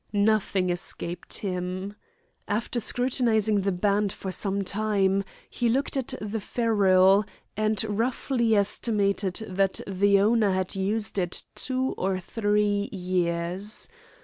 [0.13, 1.93] Nothing escaped him.
[2.47, 7.23] After scrutinising the band for some time, he looked at the ferrule,
[7.55, 13.89] and roughly estimated that the owner had used it two or three years.